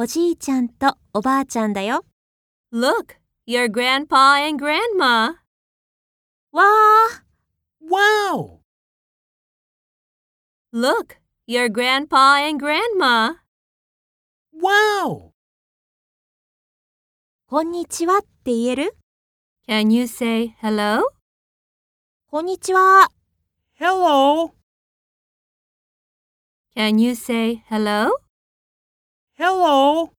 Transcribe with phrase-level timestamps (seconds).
[0.00, 2.04] おじいちゃんとおばあちゃんだよ。
[2.72, 3.16] Look,
[3.48, 5.34] your grandpa and grandma.
[6.52, 8.60] わー Wow!
[10.72, 11.16] Look,
[11.48, 13.38] your grandpa and grandma.
[14.54, 15.32] Wow!
[17.48, 18.96] こんにちはって言える
[19.66, 21.02] Can you say hello?
[22.28, 23.10] こんにちは。
[23.80, 24.52] Hello!
[26.76, 28.27] Can you say hello?
[29.38, 30.17] Hello!